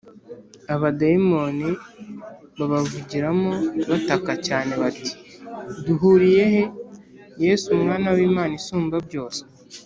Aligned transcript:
abadayimoni 0.73 1.69
babavugiramo 2.57 3.51
bataka 3.89 4.33
cyane 4.47 4.71
bati: 4.81 5.11
“duhuriye 5.85 6.43
he, 6.53 6.63
yesu 7.45 7.67
mwana 7.81 8.07
w’imana 8.15 8.53
isumbabyose? 8.61 9.41